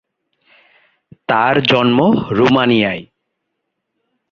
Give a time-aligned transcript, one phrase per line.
[1.29, 1.99] তার জন্ম
[2.29, 3.03] রোমানিয়ায়।